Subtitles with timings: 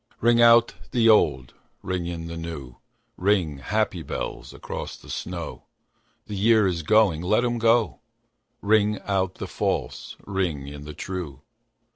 [0.19, 1.53] Ring out the old,
[1.83, 2.77] ring in the new,
[3.17, 5.65] Ring, happy bells, across the snow:
[6.25, 7.99] The year is going, let him go;
[8.61, 11.43] Ring out the false, ring in the true.